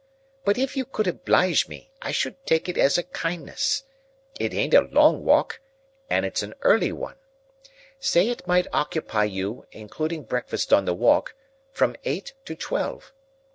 But 0.45 0.57
if 0.57 0.75
you 0.75 0.83
could 0.83 1.05
oblige 1.05 1.67
me, 1.67 1.91
I 2.01 2.11
should 2.11 2.43
take 2.47 2.67
it 2.67 2.75
as 2.75 2.97
a 2.97 3.03
kindness. 3.03 3.83
It 4.39 4.51
ain't 4.51 4.73
a 4.73 4.81
long 4.81 5.23
walk, 5.23 5.59
and 6.09 6.25
it's 6.25 6.41
an 6.41 6.55
early 6.63 6.91
one. 6.91 7.17
Say 7.99 8.29
it 8.29 8.47
might 8.47 8.65
occupy 8.73 9.25
you 9.25 9.67
(including 9.71 10.23
breakfast 10.23 10.73
on 10.73 10.85
the 10.85 10.95
walk) 10.95 11.35
from 11.71 11.95
eight 12.03 12.33
to 12.45 12.55
twelve. 12.55 13.13